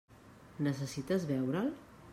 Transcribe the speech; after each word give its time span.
Necessites 0.69 1.29
veure'l? 1.33 1.73